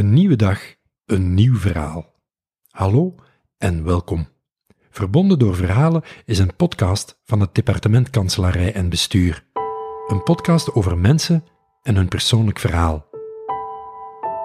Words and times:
Een 0.00 0.12
nieuwe 0.12 0.36
dag, 0.36 0.60
een 1.06 1.34
nieuw 1.34 1.56
verhaal. 1.56 2.04
Hallo 2.70 3.14
en 3.58 3.84
welkom. 3.84 4.28
Verbonden 4.90 5.38
door 5.38 5.54
Verhalen 5.54 6.02
is 6.24 6.38
een 6.38 6.56
podcast 6.56 7.20
van 7.24 7.40
het 7.40 7.54
Departement 7.54 8.10
Kanselarij 8.10 8.74
en 8.74 8.88
Bestuur. 8.88 9.46
Een 10.06 10.22
podcast 10.22 10.74
over 10.74 10.98
mensen 10.98 11.44
en 11.82 11.96
hun 11.96 12.08
persoonlijk 12.08 12.58
verhaal. 12.58 13.06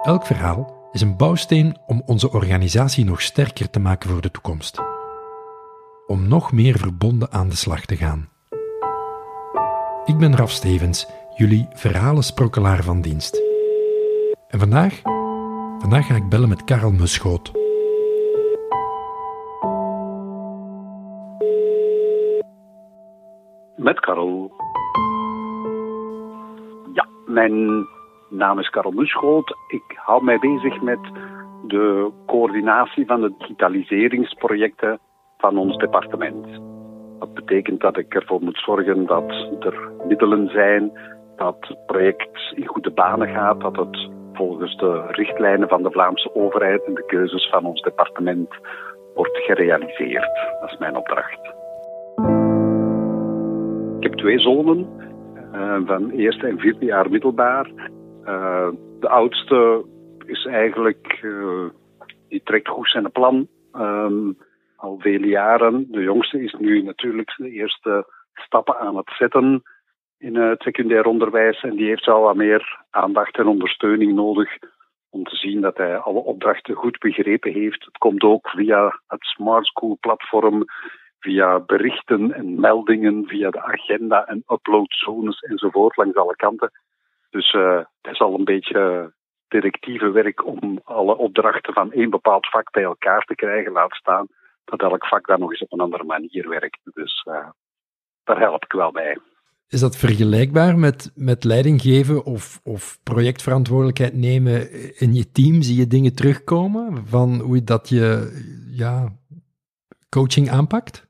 Elk 0.02 0.26
verhaal 0.26 0.88
is 0.92 1.00
een 1.00 1.16
bouwsteen 1.16 1.78
om 1.86 2.02
onze 2.06 2.32
organisatie 2.32 3.04
nog 3.04 3.22
sterker 3.22 3.70
te 3.70 3.80
maken 3.80 4.10
voor 4.10 4.20
de 4.20 4.30
toekomst. 4.30 4.78
Om 6.06 6.28
nog 6.28 6.52
meer 6.52 6.78
verbonden 6.78 7.32
aan 7.32 7.48
de 7.48 7.56
slag 7.56 7.84
te 7.84 7.96
gaan. 7.96 8.28
Ik 10.04 10.16
ben 10.18 10.36
Raf 10.36 10.50
Stevens, 10.50 11.06
jullie 11.36 11.68
verhalensprokkelaar 11.72 12.82
van 12.82 13.00
dienst. 13.00 13.42
En 14.48 14.58
vandaag 14.58 15.02
Vandaag 15.86 16.06
ga 16.06 16.14
ik 16.14 16.28
bellen 16.28 16.48
met 16.48 16.64
Karel 16.64 16.90
Muschoot. 16.90 17.52
Met 23.76 24.00
Karel. 24.00 24.52
Ja, 26.94 27.06
mijn 27.26 27.86
naam 28.30 28.58
is 28.58 28.68
Karel 28.70 28.90
Muschoot. 28.90 29.56
Ik 29.68 29.82
hou 29.94 30.24
mij 30.24 30.38
bezig 30.38 30.82
met 30.82 30.98
de 31.66 32.10
coördinatie 32.26 33.06
van 33.06 33.20
de 33.20 33.34
digitaliseringsprojecten 33.38 34.98
van 35.38 35.58
ons 35.58 35.76
departement. 35.76 36.46
Dat 37.18 37.34
betekent 37.34 37.80
dat 37.80 37.96
ik 37.96 38.14
ervoor 38.14 38.42
moet 38.42 38.58
zorgen 38.58 39.06
dat 39.06 39.30
er 39.60 39.90
middelen 40.08 40.48
zijn, 40.48 40.92
dat 41.36 41.56
het 41.60 41.86
project 41.86 42.52
in 42.54 42.66
goede 42.66 42.90
banen 42.90 43.28
gaat, 43.28 43.60
dat 43.60 43.76
het 43.76 44.14
volgens 44.36 44.76
de 44.76 45.06
richtlijnen 45.06 45.68
van 45.68 45.82
de 45.82 45.90
Vlaamse 45.90 46.34
overheid 46.34 46.84
en 46.84 46.94
de 46.94 47.04
keuzes 47.06 47.48
van 47.48 47.64
ons 47.64 47.82
departement 47.82 48.54
wordt 49.14 49.36
gerealiseerd. 49.36 50.34
Dat 50.60 50.70
is 50.70 50.78
mijn 50.78 50.96
opdracht. 50.96 51.40
Ik 53.96 54.02
heb 54.02 54.14
twee 54.14 54.38
zonen 54.38 54.86
uh, 55.54 55.76
van 55.84 56.10
eerste 56.10 56.46
en 56.46 56.58
vierde 56.58 56.84
jaar 56.84 57.10
middelbaar. 57.10 57.70
Uh, 58.24 58.68
de 59.00 59.08
oudste 59.08 59.84
is 60.26 60.46
eigenlijk, 60.46 61.20
uh, 61.22 61.64
die 62.28 62.42
trekt 62.44 62.68
goed 62.68 62.90
zijn 62.90 63.12
plan 63.12 63.48
um, 63.76 64.38
al 64.76 64.98
vele 64.98 65.26
jaren. 65.26 65.86
De 65.90 66.02
jongste 66.02 66.42
is 66.42 66.54
nu 66.58 66.82
natuurlijk 66.82 67.34
de 67.36 67.50
eerste 67.50 68.06
stappen 68.34 68.78
aan 68.78 68.96
het 68.96 69.10
zetten 69.18 69.62
in 70.18 70.36
het 70.36 70.62
secundair 70.62 71.06
onderwijs. 71.06 71.62
En 71.62 71.76
die 71.76 71.86
heeft 71.86 72.08
al 72.08 72.22
wat 72.22 72.36
meer 72.36 72.80
aandacht 72.90 73.36
en 73.38 73.46
ondersteuning 73.46 74.14
nodig 74.14 74.58
om 75.10 75.24
te 75.24 75.36
zien 75.36 75.60
dat 75.60 75.76
hij 75.76 75.96
alle 75.96 76.18
opdrachten 76.18 76.74
goed 76.74 76.98
begrepen 76.98 77.52
heeft. 77.52 77.84
Het 77.84 77.98
komt 77.98 78.22
ook 78.22 78.48
via 78.48 79.00
het 79.06 79.24
Smart 79.24 79.66
School 79.66 79.96
platform, 80.00 80.64
via 81.18 81.60
berichten 81.60 82.32
en 82.32 82.60
meldingen, 82.60 83.26
via 83.26 83.50
de 83.50 83.62
agenda 83.62 84.26
en 84.26 84.42
uploadzones 84.46 85.40
enzovoort 85.40 85.96
langs 85.96 86.16
alle 86.16 86.36
kanten. 86.36 86.70
Dus 87.30 87.52
uh, 87.52 87.76
het 87.76 88.12
is 88.12 88.18
al 88.18 88.34
een 88.34 88.44
beetje 88.44 89.12
directieve 89.48 90.10
werk 90.10 90.46
om 90.46 90.80
alle 90.84 91.16
opdrachten 91.16 91.72
van 91.72 91.92
één 91.92 92.10
bepaald 92.10 92.48
vak 92.48 92.70
bij 92.70 92.82
elkaar 92.82 93.24
te 93.24 93.34
krijgen, 93.34 93.72
laat 93.72 93.94
staan 93.94 94.26
dat 94.64 94.80
elk 94.80 95.06
vak 95.06 95.26
dan 95.26 95.40
nog 95.40 95.50
eens 95.50 95.62
op 95.62 95.72
een 95.72 95.80
andere 95.80 96.04
manier 96.04 96.48
werkt. 96.48 96.78
Dus 96.94 97.24
uh, 97.28 97.48
daar 98.24 98.38
help 98.38 98.64
ik 98.64 98.72
wel 98.72 98.92
bij. 98.92 99.18
Is 99.68 99.80
dat 99.80 99.96
vergelijkbaar 99.96 100.78
met, 100.78 101.12
met 101.14 101.44
leiding 101.44 101.80
geven 101.80 102.24
of, 102.24 102.60
of 102.64 102.98
projectverantwoordelijkheid 103.02 104.14
nemen 104.14 104.70
in 104.98 105.14
je 105.14 105.30
team? 105.32 105.62
Zie 105.62 105.76
je 105.76 105.86
dingen 105.86 106.14
terugkomen 106.14 107.06
van 107.06 107.40
hoe 107.40 107.64
dat 107.64 107.88
je 107.88 108.30
ja, 108.70 109.08
coaching 110.08 110.50
aanpakt? 110.50 111.06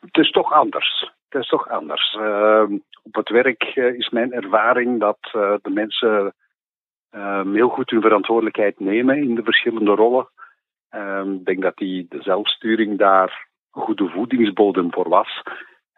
Het 0.00 0.16
is 0.16 0.30
toch 0.30 0.52
anders. 0.52 1.12
Het 1.28 1.42
is 1.42 1.48
toch 1.48 1.68
anders. 1.68 2.14
Uh, 2.14 2.64
op 3.02 3.14
het 3.14 3.28
werk 3.28 3.72
uh, 3.74 3.94
is 3.94 4.08
mijn 4.08 4.32
ervaring 4.32 5.00
dat 5.00 5.18
uh, 5.36 5.54
de 5.62 5.70
mensen 5.70 6.34
ehm, 7.10 7.54
heel 7.54 7.68
goed 7.68 7.90
hun 7.90 8.00
verantwoordelijkheid 8.00 8.80
nemen 8.80 9.16
in 9.16 9.34
de 9.34 9.42
verschillende 9.42 9.94
rollen. 9.94 10.28
Ehm, 10.88 11.32
ik 11.32 11.44
denk 11.44 11.62
dat 11.62 11.76
die 11.76 12.06
de 12.08 12.22
zelfsturing 12.22 12.98
daar 12.98 13.48
een 13.72 13.82
goede 13.82 14.08
voedingsbodem 14.08 14.92
voor 14.92 15.08
was. 15.08 15.42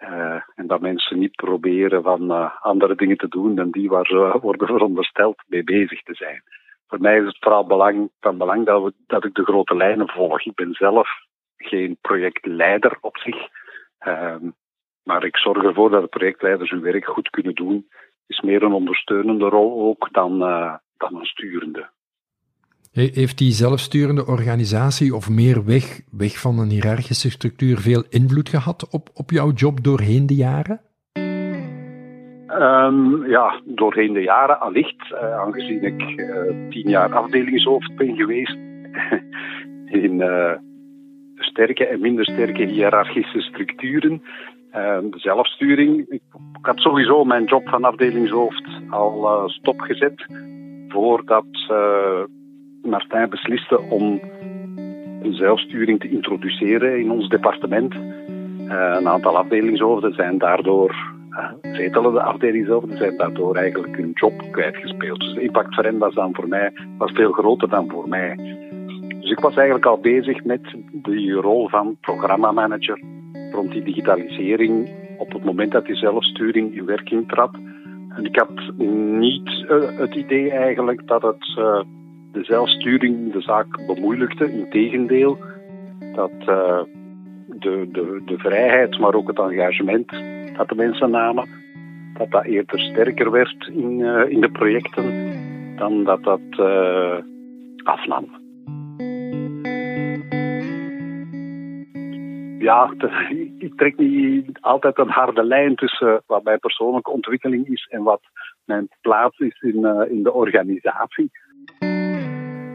Uh, 0.02 0.42
en 0.54 0.66
dat 0.66 0.80
mensen 0.80 1.18
niet 1.18 1.36
proberen 1.36 2.02
van 2.02 2.30
uh, 2.30 2.50
andere 2.60 2.94
dingen 2.94 3.16
te 3.16 3.28
doen 3.28 3.54
dan 3.54 3.70
die 3.70 3.88
waar 3.88 4.06
ze 4.06 4.38
worden 4.42 4.66
verondersteld 4.66 5.42
mee 5.46 5.64
bezig 5.64 6.02
te 6.02 6.14
zijn. 6.14 6.42
Voor 6.86 7.00
mij 7.00 7.18
is 7.18 7.26
het 7.26 7.36
vooral 7.40 7.66
belang, 7.66 8.10
van 8.20 8.38
belang 8.38 8.66
dat, 8.66 8.82
we, 8.82 8.92
dat 9.06 9.24
ik 9.24 9.34
de 9.34 9.44
grote 9.44 9.76
lijnen 9.76 10.08
volg. 10.08 10.44
Ik 10.44 10.54
ben 10.54 10.72
zelf 10.72 11.08
geen 11.56 11.98
projectleider 12.00 12.98
op 13.00 13.16
zich. 13.16 13.36
Uh, 14.06 14.36
maar 15.02 15.24
ik 15.24 15.36
zorg 15.36 15.62
ervoor 15.62 15.90
dat 15.90 16.02
de 16.02 16.18
projectleiders 16.18 16.70
hun 16.70 16.82
werk 16.82 17.04
goed 17.04 17.30
kunnen 17.30 17.54
doen. 17.54 17.88
Is 18.26 18.40
meer 18.40 18.62
een 18.62 18.72
ondersteunende 18.72 19.48
rol 19.48 19.88
ook 19.88 20.08
dan, 20.12 20.42
uh, 20.42 20.74
dan 20.96 21.16
een 21.16 21.24
sturende. 21.24 21.90
Heeft 22.92 23.38
die 23.38 23.52
zelfsturende 23.52 24.26
organisatie 24.26 25.14
of 25.14 25.30
meer 25.30 25.64
weg, 25.64 26.00
weg 26.10 26.40
van 26.40 26.58
een 26.58 26.68
hiërarchische 26.68 27.30
structuur 27.30 27.78
veel 27.78 28.04
invloed 28.10 28.48
gehad 28.48 28.88
op, 28.90 29.08
op 29.14 29.30
jouw 29.30 29.50
job 29.50 29.82
doorheen 29.84 30.26
de 30.26 30.34
jaren? 30.34 30.80
Um, 32.48 33.26
ja, 33.26 33.60
doorheen 33.64 34.12
de 34.12 34.20
jaren 34.20 34.60
allicht, 34.60 35.10
uh, 35.12 35.38
aangezien 35.38 35.82
ik 35.82 36.00
uh, 36.02 36.70
tien 36.70 36.88
jaar 36.88 37.14
afdelingshoofd 37.14 37.96
ben 37.96 38.16
geweest 38.16 38.56
in 40.04 40.14
uh, 40.20 40.52
sterke 41.36 41.86
en 41.86 42.00
minder 42.00 42.24
sterke 42.24 42.64
hiërarchische 42.64 43.40
structuren. 43.40 44.22
Ehm, 44.70 45.10
de 45.10 45.18
zelfsturing. 45.18 45.98
Ik, 45.98 46.22
ik, 46.58 46.66
had 46.66 46.80
sowieso 46.80 47.24
mijn 47.24 47.44
job 47.44 47.68
van 47.68 47.84
afdelingshoofd 47.84 48.68
al 48.90 49.42
stopgezet 49.48 50.26
voordat 50.88 51.46
Martijn 52.82 53.30
besliste 53.30 53.80
om 53.80 54.20
een 55.22 55.34
zelfsturing 55.34 56.00
te 56.00 56.08
introduceren 56.08 56.98
in 56.98 57.10
ons 57.10 57.28
departement. 57.28 57.94
Uh, 57.94 58.94
een 58.98 59.08
aantal 59.08 59.36
afdelingshoofden 59.36 60.14
zijn 60.14 60.38
daardoor, 60.38 60.96
uh, 61.30 61.52
zetelende 61.62 62.22
afdelingshoofden 62.22 62.96
zijn 62.96 63.16
daardoor 63.16 63.56
eigenlijk 63.56 63.96
hun 63.96 64.10
job 64.14 64.32
kwijtgespeeld. 64.50 65.20
Dus 65.20 65.34
de 65.34 65.42
impact 65.42 65.74
voor 65.74 65.98
was 65.98 66.14
dan 66.14 66.34
voor 66.34 66.48
mij 66.48 66.72
was 66.98 67.12
veel 67.12 67.32
groter 67.32 67.68
dan 67.68 67.90
voor 67.90 68.08
mij. 68.08 68.36
Dus 69.20 69.30
ik 69.30 69.40
was 69.40 69.54
eigenlijk 69.54 69.86
al 69.86 69.98
bezig 69.98 70.44
met 70.44 70.60
die 70.92 71.32
rol 71.32 71.68
van 71.68 71.96
programmamanager 72.00 73.00
rond 73.52 73.72
die 73.72 73.82
digitalisering 73.82 74.90
op 75.18 75.32
het 75.32 75.44
moment 75.44 75.72
dat 75.72 75.86
die 75.86 75.96
zelfsturing 75.96 76.76
in 76.76 76.84
werking 76.84 77.28
trad. 77.28 77.54
En 78.16 78.24
ik 78.24 78.36
had 78.36 78.72
niet 79.20 79.48
uh, 79.48 79.98
het 79.98 80.14
idee 80.14 80.50
eigenlijk 80.50 81.06
dat 81.06 81.22
het 81.22 81.58
de 82.32 82.44
zelfsturing 82.44 83.32
de 83.32 83.40
zaak 83.40 83.86
bemoeilijkte. 83.86 84.52
Integendeel, 84.52 85.38
dat 86.14 86.32
uh, 86.40 86.82
de, 87.46 87.88
de, 87.92 88.22
de 88.24 88.38
vrijheid, 88.38 88.98
maar 88.98 89.14
ook 89.14 89.28
het 89.28 89.38
engagement 89.38 90.10
dat 90.56 90.68
de 90.68 90.74
mensen 90.74 91.10
namen, 91.10 91.48
dat 92.18 92.30
dat 92.30 92.44
eerder 92.44 92.80
sterker 92.80 93.30
werd 93.30 93.70
in, 93.72 93.98
uh, 93.98 94.30
in 94.30 94.40
de 94.40 94.50
projecten 94.50 95.32
dan 95.76 96.04
dat 96.04 96.22
dat 96.22 96.40
uh, 96.60 97.18
afnam. 97.84 98.40
Ja, 102.58 102.94
ik 103.58 103.74
trek 103.76 103.98
niet 103.98 104.58
altijd 104.60 104.98
een 104.98 105.08
harde 105.08 105.44
lijn 105.44 105.74
tussen 105.74 106.22
wat 106.26 106.44
mijn 106.44 106.58
persoonlijke 106.58 107.10
ontwikkeling 107.10 107.68
is 107.68 107.88
en 107.90 108.02
wat 108.02 108.20
mijn 108.64 108.88
plaats 109.00 109.38
is 109.38 109.60
in, 109.60 110.06
in 110.08 110.22
de 110.22 110.32
organisatie. 110.32 111.30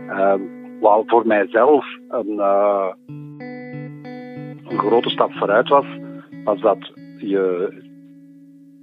Uh, 0.07 0.33
wat 0.79 1.03
voor 1.05 1.27
mijzelf 1.27 1.85
een, 2.09 2.33
uh, 2.33 2.91
een 4.67 4.77
grote 4.77 5.09
stap 5.09 5.31
vooruit 5.33 5.67
was, 5.67 5.85
was 6.43 6.61
dat 6.61 6.91
je 7.17 7.73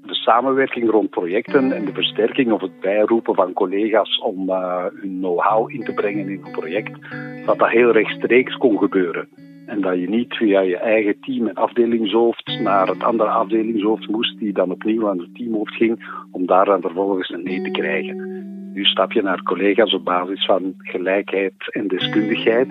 de 0.03 0.15
samenwerking 0.15 0.91
rond 0.91 1.11
projecten 1.11 1.73
en 1.73 1.85
de 1.85 1.93
versterking 1.93 2.53
of 2.53 2.61
het 2.61 2.81
bijroepen 2.81 3.35
van 3.35 3.53
collega's 3.53 4.21
om 4.23 4.49
uh, 4.49 4.85
hun 4.94 5.19
know-how 5.19 5.71
in 5.71 5.85
te 5.85 5.93
brengen 5.93 6.29
in 6.29 6.41
een 6.44 6.53
project, 6.53 6.99
dat 7.47 7.59
dat 7.59 7.69
heel 7.69 7.91
rechtstreeks 7.91 8.56
kon 8.56 8.79
gebeuren. 8.79 9.29
En 9.67 9.81
dat 9.81 9.99
je 9.99 10.09
niet 10.09 10.35
via 10.35 10.61
je 10.61 10.76
eigen 10.76 11.21
team 11.21 11.47
en 11.47 11.55
afdelingshoofd 11.55 12.61
naar 12.61 12.87
het 12.87 13.03
andere 13.03 13.31
afdelingshoofd 13.31 14.09
moest, 14.09 14.38
die 14.38 14.53
dan 14.53 14.71
opnieuw 14.71 15.09
aan 15.09 15.19
het 15.19 15.35
teamhoofd 15.35 15.75
ging, 15.75 16.25
om 16.31 16.47
daar 16.47 16.65
dan 16.65 16.81
vervolgens 16.81 17.31
een 17.31 17.43
nee 17.43 17.62
te 17.62 17.71
krijgen. 17.71 18.44
Nu 18.75 18.85
stap 18.85 19.12
je 19.12 19.23
naar 19.23 19.43
collega's 19.43 19.94
op 19.94 20.05
basis 20.05 20.44
van 20.44 20.75
gelijkheid 20.79 21.55
en 21.71 21.88
deskundigheid. 21.88 22.69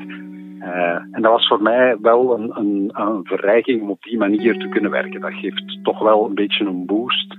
Uh, 0.60 1.00
en 1.12 1.22
dat 1.22 1.32
was 1.32 1.48
voor 1.48 1.62
mij 1.62 1.98
wel 2.02 2.40
een, 2.40 2.52
een, 2.58 2.90
een, 2.94 3.20
verrijking 3.24 3.82
om 3.82 3.90
op 3.90 4.04
die 4.04 4.18
manier 4.18 4.58
te 4.58 4.70
kunnen 4.70 4.92
werken. 4.92 5.22
Dat 5.22 5.34
geeft 5.34 5.80
toch 5.84 6.00
wel 6.00 6.26
een 6.26 6.34
beetje 6.34 6.66
een 6.66 6.86
boost 6.86 7.38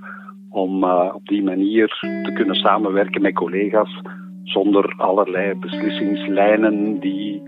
om 0.49 0.83
uh, 0.83 1.11
op 1.13 1.27
die 1.27 1.43
manier 1.43 1.87
te 1.99 2.31
kunnen 2.33 2.55
samenwerken 2.55 3.21
met 3.21 3.33
collega's 3.33 4.01
zonder 4.43 4.93
allerlei 4.97 5.53
beslissingslijnen 5.53 6.99
die 6.99 7.41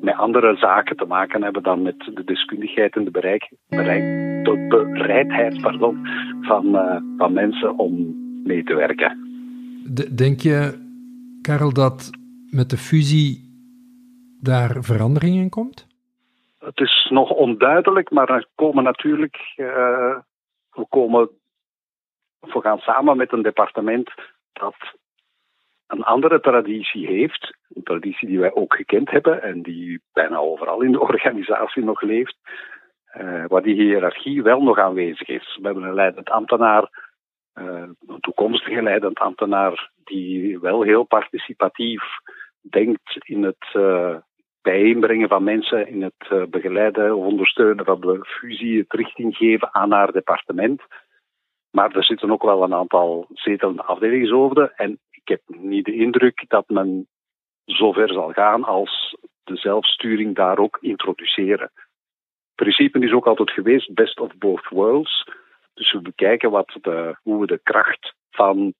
met 0.00 0.14
andere 0.14 0.56
zaken 0.56 0.96
te 0.96 1.04
maken 1.04 1.42
hebben 1.42 1.62
dan 1.62 1.82
met 1.82 2.10
de 2.14 2.24
deskundigheid 2.24 2.96
en 2.96 3.04
de, 3.04 3.10
bereik, 3.10 3.50
bereidheid 4.92 5.60
pardon, 5.60 6.06
van, 6.40 6.66
uh, 6.66 6.96
van 7.16 7.32
mensen 7.32 7.78
om 7.78 8.16
mee 8.44 8.62
te 8.64 8.74
werken. 8.74 9.27
Denk 10.16 10.40
je, 10.40 10.86
Karel, 11.42 11.72
dat 11.72 12.10
met 12.50 12.70
de 12.70 12.76
fusie 12.76 13.48
daar 14.40 14.82
verandering 14.82 15.36
in 15.36 15.50
komt? 15.50 15.86
Het 16.58 16.80
is 16.80 17.08
nog 17.10 17.30
onduidelijk, 17.30 18.10
maar 18.10 18.28
er 18.28 18.48
komen 18.54 18.84
natuurlijk. 18.84 19.36
Uh, 19.56 20.16
we, 20.70 20.86
komen, 20.88 21.28
we 22.40 22.60
gaan 22.60 22.78
samen 22.78 23.16
met 23.16 23.32
een 23.32 23.42
departement 23.42 24.10
dat 24.52 24.76
een 25.86 26.02
andere 26.02 26.40
traditie 26.40 27.06
heeft. 27.06 27.56
Een 27.74 27.82
traditie 27.82 28.28
die 28.28 28.38
wij 28.38 28.54
ook 28.54 28.74
gekend 28.74 29.10
hebben 29.10 29.42
en 29.42 29.62
die 29.62 30.00
bijna 30.12 30.36
overal 30.36 30.80
in 30.82 30.92
de 30.92 31.00
organisatie 31.10 31.84
nog 31.84 32.02
leeft. 32.02 32.36
Uh, 33.20 33.44
waar 33.46 33.62
die 33.62 33.74
hiërarchie 33.74 34.42
wel 34.42 34.62
nog 34.62 34.78
aanwezig 34.78 35.28
is. 35.28 35.58
We 35.60 35.66
hebben 35.66 35.84
een 35.84 35.94
leidend 35.94 36.30
ambtenaar 36.30 37.07
een 37.58 38.20
toekomstige 38.20 38.82
leidend 38.82 39.18
ambtenaar 39.18 39.90
die 40.04 40.58
wel 40.58 40.82
heel 40.82 41.04
participatief 41.04 42.02
denkt 42.60 43.16
in 43.18 43.42
het 43.42 43.66
uh, 43.76 44.16
bijeenbrengen 44.62 45.28
van 45.28 45.42
mensen, 45.42 45.88
in 45.88 46.02
het 46.02 46.28
uh, 46.32 46.44
begeleiden 46.44 47.16
of 47.16 47.24
ondersteunen 47.24 47.84
van 47.84 48.00
de 48.00 48.18
fusie, 48.24 48.78
het 48.78 48.92
richting 48.92 49.36
geven 49.36 49.74
aan 49.74 49.92
haar 49.92 50.12
departement. 50.12 50.82
Maar 51.70 51.96
er 51.96 52.04
zitten 52.04 52.30
ook 52.30 52.42
wel 52.42 52.62
een 52.62 52.74
aantal 52.74 53.26
zetelende 53.32 53.82
afdelingshoofden 53.82 54.72
en 54.76 54.98
ik 55.10 55.28
heb 55.28 55.42
niet 55.46 55.84
de 55.84 55.94
indruk 55.94 56.44
dat 56.48 56.68
men 56.68 57.08
zover 57.64 58.12
zal 58.12 58.32
gaan 58.32 58.64
als 58.64 59.16
de 59.44 59.56
zelfsturing 59.56 60.34
daar 60.34 60.58
ook 60.58 60.78
introduceren. 60.80 61.70
Het 61.74 62.54
principe 62.54 62.98
is 62.98 63.12
ook 63.12 63.26
altijd 63.26 63.50
geweest 63.50 63.94
best 63.94 64.20
of 64.20 64.38
both 64.38 64.68
worlds. 64.68 65.24
Dus 65.78 65.92
we 65.92 66.00
bekijken 66.00 66.50
wat 66.50 66.78
de, 66.80 67.16
hoe 67.22 67.40
we 67.40 67.46
de 67.46 67.60
kracht 67.62 68.14
van 68.30 68.74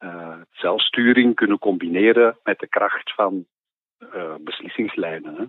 uh, 0.00 0.36
zelfsturing 0.50 1.34
kunnen 1.34 1.58
combineren 1.58 2.38
met 2.44 2.58
de 2.58 2.66
kracht 2.68 3.14
van 3.14 3.44
uh, 4.14 4.34
beslissingslijnen. 4.40 5.34
Hè. 5.34 5.44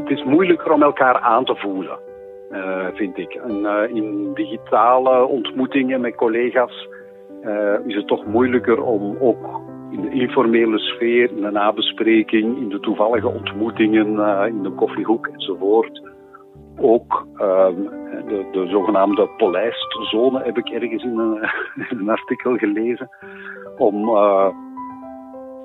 Het 0.00 0.18
is 0.18 0.24
moeilijker 0.24 0.72
om 0.72 0.82
elkaar 0.82 1.18
aan 1.18 1.44
te 1.44 1.56
voelen, 1.56 1.98
uh, 2.50 2.86
vind 2.94 3.18
ik. 3.18 3.34
En, 3.34 3.90
in 3.94 4.34
digitale 4.34 5.24
ontmoetingen 5.24 6.00
met 6.00 6.14
collega's 6.14 6.88
uh, 7.44 7.86
is 7.86 7.94
het 7.94 8.06
toch 8.06 8.26
moeilijker 8.26 8.82
om 8.82 9.16
ook 9.20 9.60
in 9.90 10.00
de 10.00 10.10
informele 10.10 10.78
sfeer, 10.78 11.30
in 11.30 11.42
de 11.42 11.50
nabespreking, 11.50 12.56
in 12.56 12.68
de 12.68 12.80
toevallige 12.80 13.28
ontmoetingen, 13.28 14.12
uh, 14.12 14.42
in 14.46 14.62
de 14.62 14.70
koffiehoek 14.70 15.26
enzovoort, 15.26 16.02
ook 16.76 17.26
um, 17.32 17.84
de, 18.26 18.46
de, 18.52 18.66
zogenaamde 18.68 19.28
polijst 19.36 19.96
zone 20.10 20.42
heb 20.42 20.58
ik 20.58 20.68
ergens 20.68 21.02
in 21.02 21.18
een, 21.18 21.34
in 21.90 21.98
een 21.98 22.08
artikel 22.08 22.56
gelezen, 22.56 23.10
om 23.76 24.08
uh, 24.08 24.48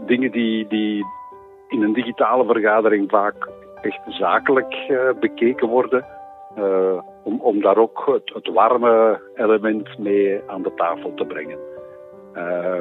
dingen 0.06 0.32
die, 0.32 0.68
die 0.68 1.06
in 1.70 1.82
een 1.82 1.94
digitale 1.94 2.46
vergadering 2.46 3.10
vaak 3.10 3.50
echt 3.82 4.02
zakelijk 4.06 4.76
bekeken 5.20 5.68
worden, 5.68 6.06
uh, 6.58 7.02
om, 7.24 7.40
om 7.42 7.62
daar 7.62 7.78
ook 7.78 8.04
het, 8.06 8.34
het, 8.34 8.54
warme 8.54 9.22
element 9.36 9.98
mee 9.98 10.42
aan 10.48 10.62
de 10.62 10.74
tafel 10.76 11.14
te 11.14 11.26
brengen. 11.26 11.58
Uh, 12.34 12.80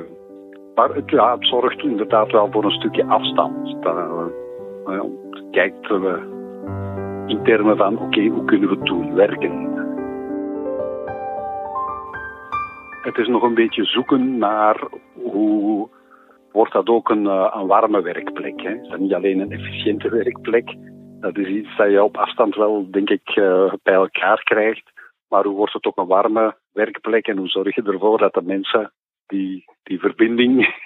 maar 0.74 0.94
het, 0.94 1.10
het 1.10 1.46
zorgt 1.46 1.82
inderdaad 1.82 2.30
wel 2.30 2.50
voor 2.50 2.64
een 2.64 2.70
stukje 2.70 3.04
afstand. 3.04 3.82
Dat, 3.82 3.96
uh, 4.86 5.00
kijkt 5.50 5.90
in 7.26 7.40
termen 7.42 7.76
van, 7.76 7.98
oké, 7.98 8.26
hoe 8.26 8.44
kunnen 8.44 8.68
we 8.68 8.74
het 8.74 8.86
doen 8.86 9.14
werken? 9.14 9.72
Het 13.02 13.16
is 13.16 13.28
nog 13.28 13.42
een 13.42 13.54
beetje 13.54 13.84
zoeken 13.84 14.38
naar 14.38 14.88
hoe 15.22 15.88
wordt 16.52 16.72
dat 16.72 16.88
ook 16.88 17.08
een, 17.08 17.24
een 17.58 17.66
warme 17.66 18.02
werkplek. 18.02 18.62
Hè? 18.62 18.70
Is 18.70 18.88
dat 18.88 18.98
niet 18.98 19.14
alleen 19.14 19.40
een 19.40 19.52
efficiënte 19.52 20.08
werkplek, 20.08 20.74
dat 21.24 21.38
is 21.38 21.48
iets 21.48 21.76
dat 21.76 21.90
je 21.90 22.02
op 22.02 22.16
afstand 22.16 22.54
wel, 22.54 22.90
denk 22.90 23.10
ik, 23.10 23.36
uh, 23.36 23.72
bij 23.82 23.94
elkaar 23.94 24.42
krijgt. 24.42 24.92
Maar 25.28 25.44
hoe 25.44 25.54
wordt 25.54 25.72
het 25.72 25.84
ook 25.84 25.96
een 25.96 26.06
warme 26.06 26.56
werkplek 26.72 27.26
en 27.26 27.36
hoe 27.36 27.48
zorg 27.48 27.74
je 27.74 27.82
ervoor 27.82 28.18
dat 28.18 28.34
de 28.34 28.42
mensen 28.42 28.92
die, 29.26 29.64
die 29.82 29.98
verbinding 29.98 30.76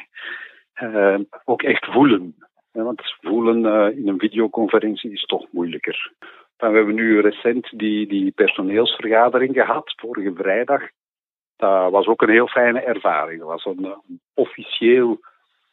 uh, 0.82 1.18
ook 1.44 1.62
echt 1.62 1.86
voelen? 1.86 2.36
Want 2.72 3.16
voelen 3.20 3.64
uh, 3.64 3.96
in 3.98 4.08
een 4.08 4.18
videoconferentie 4.18 5.12
is 5.12 5.24
toch 5.24 5.46
moeilijker. 5.50 6.12
Dan 6.56 6.70
we 6.70 6.76
hebben 6.76 6.94
nu 6.94 7.20
recent 7.20 7.78
die, 7.78 8.06
die 8.06 8.30
personeelsvergadering 8.30 9.54
gehad, 9.54 9.94
vorige 9.96 10.32
vrijdag. 10.34 10.82
Dat 11.56 11.90
was 11.90 12.06
ook 12.06 12.22
een 12.22 12.30
heel 12.30 12.48
fijne 12.48 12.80
ervaring. 12.80 13.38
Dat 13.38 13.48
was 13.48 13.64
een, 13.64 13.84
een 13.84 14.20
officieel 14.34 15.20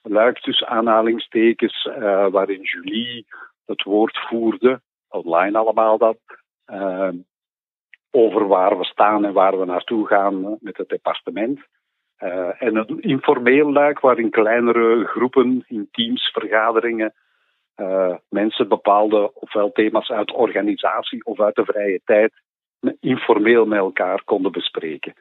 luik 0.01 0.39
tussen 0.39 0.67
aanhalingstekens, 0.67 1.89
waarin 2.31 2.61
Julie 2.61 3.25
het 3.65 3.83
woord 3.83 4.17
voerde, 4.27 4.81
online 5.07 5.57
allemaal 5.57 5.97
dat, 5.97 6.17
uh, 6.71 7.09
over 8.11 8.47
waar 8.47 8.77
we 8.77 8.83
staan 8.83 9.25
en 9.25 9.33
waar 9.33 9.59
we 9.59 9.65
naartoe 9.65 10.07
gaan 10.07 10.57
met 10.59 10.77
het 10.77 10.89
departement. 10.89 11.59
Uh, 12.19 12.61
en 12.61 12.75
een 12.75 13.01
informeel 13.01 13.71
luik 13.71 13.99
waarin 13.99 14.29
kleinere 14.29 15.05
groepen 15.05 15.63
in 15.67 15.87
teams, 15.91 16.31
vergaderingen, 16.31 17.13
uh, 17.75 18.15
mensen 18.29 18.67
bepaalde 18.67 19.33
ofwel 19.33 19.71
thema's 19.71 20.09
uit 20.09 20.31
organisatie 20.31 21.25
of 21.25 21.39
uit 21.39 21.55
de 21.55 21.65
vrije 21.65 22.01
tijd 22.05 22.33
informeel 22.99 23.65
met 23.65 23.79
elkaar 23.79 24.23
konden 24.23 24.51
bespreken. 24.51 25.13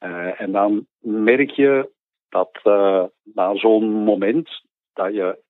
Uh, 0.00 0.40
en 0.40 0.52
dan 0.52 0.86
merk 1.00 1.50
je 1.50 1.90
dat 2.28 2.60
na 3.22 3.54
zo'n 3.54 3.90
moment 3.90 4.62
dat 4.92 5.14
je 5.14 5.44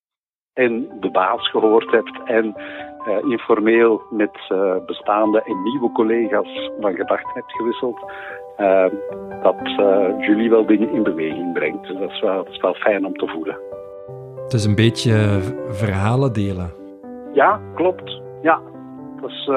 en 0.56 0.88
de 1.00 1.10
baas 1.10 1.50
gehoord 1.50 1.90
hebt 1.90 2.20
en 2.24 2.54
uh, 3.08 3.30
informeel 3.30 4.02
met 4.10 4.36
uh, 4.52 4.74
bestaande 4.86 5.42
en 5.42 5.62
nieuwe 5.62 5.92
collega's 5.92 6.70
van 6.80 6.94
gedachten 6.94 7.34
hebt 7.34 7.52
gewisseld, 7.52 7.98
uh, 8.58 8.84
dat 9.42 9.56
jullie 10.18 10.50
wel 10.50 10.66
dingen 10.66 10.90
in 10.90 11.02
beweging 11.02 11.52
brengt. 11.52 11.86
Dus 11.86 11.98
dat 11.98 12.10
is, 12.10 12.20
wel, 12.20 12.44
dat 12.44 12.52
is 12.52 12.60
wel 12.60 12.74
fijn 12.74 13.06
om 13.06 13.16
te 13.16 13.26
voelen. 13.26 13.58
Het 14.42 14.52
is 14.52 14.64
een 14.64 14.74
beetje 14.74 15.40
verhalen 15.68 16.32
delen. 16.32 16.70
Ja, 17.32 17.60
klopt. 17.74 18.20
Ja. 18.42 18.60
Dat 19.20 19.30
is, 19.30 19.50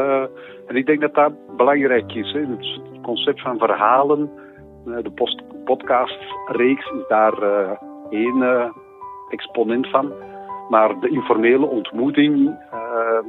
en 0.67 0.75
ik 0.75 0.85
denk 0.85 1.01
dat 1.01 1.13
dat 1.13 1.31
belangrijk 1.57 2.13
is. 2.13 2.31
Hè. 2.31 2.39
Het 2.39 3.01
concept 3.01 3.41
van 3.41 3.57
verhalen, 3.57 4.29
de 4.83 5.11
podcastreeks 5.65 6.91
is 6.91 7.07
daar 7.07 7.33
één 8.09 8.73
exponent 9.29 9.89
van. 9.89 10.11
Maar 10.69 10.99
de 10.99 11.09
informele 11.09 11.65
ontmoeting, 11.65 12.57
uh, 12.73 13.19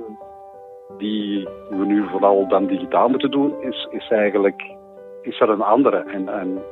die 0.99 1.49
we 1.71 1.85
nu 1.87 2.09
vooral 2.09 2.49
dan 2.49 2.67
digitaal 2.67 3.09
moeten 3.09 3.31
doen, 3.31 3.55
is, 3.61 3.89
is 3.91 4.11
eigenlijk 4.11 4.79
is 5.23 5.41
er 5.41 5.49
een 5.49 5.63
andere. 5.63 5.97
En, 5.97 6.29
en 6.29 6.63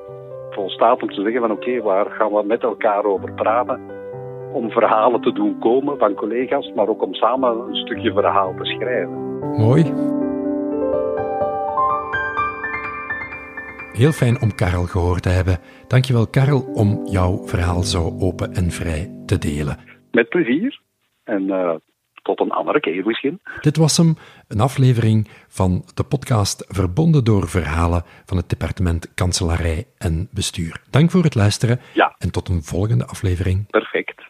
volstaat 0.51 1.03
om 1.03 1.09
te 1.09 1.23
zeggen 1.23 1.41
van 1.41 1.51
oké, 1.51 1.83
waar 1.83 2.11
gaan 2.11 2.33
we 2.33 2.43
met 2.47 2.63
elkaar 2.63 3.05
over 3.05 3.33
praten? 3.33 3.81
Om 4.53 4.71
verhalen 4.71 5.21
te 5.21 5.33
doen 5.33 5.59
komen 5.59 5.99
van 5.99 6.15
collega's, 6.15 6.73
maar 6.75 6.89
ook 6.89 7.03
om 7.03 7.15
samen 7.15 7.59
een 7.69 7.77
stukje 7.77 8.13
verhaal 8.13 8.55
te 8.55 8.65
schrijven. 8.65 9.39
Mooi. 9.57 9.83
Heel 13.93 14.13
fijn 14.13 14.43
om 14.43 14.55
Karel 14.55 14.85
gehoord 14.85 15.23
te 15.23 15.29
hebben. 15.29 15.59
Dankjewel 15.87 16.27
Karel 16.27 16.61
om 16.75 17.01
jouw 17.05 17.47
verhaal 17.47 17.83
zo 17.83 18.13
open 18.19 18.53
en 18.53 18.71
vrij 18.71 19.23
te 19.27 19.39
delen. 19.39 19.98
Met 20.19 20.29
plezier. 20.29 20.81
En 21.25 21.43
uh, 21.43 21.75
tot 22.23 22.41
een 22.41 22.51
andere 22.51 22.81
keer 22.81 23.07
misschien. 23.07 23.41
Dit 23.61 23.77
was 23.77 23.97
hem, 23.97 24.17
een 24.49 24.61
aflevering 24.61 25.29
van 25.49 25.85
de 25.95 26.05
podcast 26.05 26.65
Verbonden 26.69 27.25
door 27.25 27.49
Verhalen 27.49 28.03
van 28.25 28.37
het 28.37 28.49
departement 28.49 29.15
Kanselarij 29.15 29.87
en 29.99 30.29
Bestuur. 30.33 30.81
Dank 30.91 31.11
voor 31.11 31.23
het 31.23 31.35
luisteren 31.35 31.81
ja. 31.95 32.15
en 32.19 32.31
tot 32.33 32.49
een 32.49 32.63
volgende 32.63 33.07
aflevering. 33.07 33.67
Perfect. 33.71 34.28